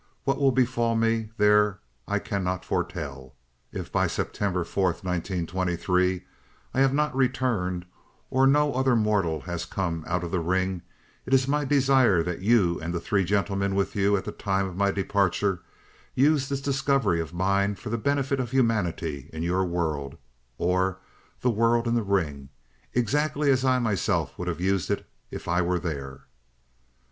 What 0.23 0.39
will 0.39 0.51
befall 0.51 0.95
me 0.95 1.29
there 1.37 1.77
I 2.07 2.17
cannot 2.17 2.65
foretell. 2.65 3.35
If 3.71 3.91
by 3.91 4.07
September 4.07 4.63
4th, 4.63 5.03
1923, 5.03 6.25
I 6.73 6.79
have 6.79 6.91
not 6.91 7.15
returned, 7.15 7.85
or 8.31 8.47
no 8.47 8.73
other 8.73 8.95
mortal 8.95 9.41
has 9.41 9.63
come 9.63 10.03
out 10.07 10.23
of 10.23 10.31
the 10.31 10.39
ring, 10.39 10.81
it 11.27 11.35
is 11.35 11.47
my 11.47 11.65
desire 11.65 12.23
that 12.23 12.39
you 12.41 12.79
and 12.79 12.95
the 12.95 12.99
three 12.99 13.23
gentlemen 13.23 13.75
with 13.75 13.95
you 13.95 14.17
at 14.17 14.25
the 14.25 14.31
time 14.31 14.65
of 14.65 14.75
my 14.75 14.89
departure, 14.89 15.61
use 16.15 16.49
this 16.49 16.61
discovery 16.61 17.19
of 17.21 17.31
mine 17.31 17.75
for 17.75 17.91
the 17.91 17.97
benefit 17.99 18.39
of 18.39 18.49
humanity 18.49 19.29
in 19.31 19.43
your 19.43 19.63
world, 19.63 20.17
or 20.57 20.97
the 21.41 21.51
world 21.51 21.87
in 21.87 21.93
the 21.93 22.01
ring, 22.01 22.49
exactly 22.95 23.51
as 23.51 23.63
I 23.63 23.77
myself 23.77 24.35
would 24.39 24.47
have 24.47 24.59
used 24.59 24.89
it 24.89 25.05
were 25.45 25.75
I 25.77 25.79
there. 25.79 26.21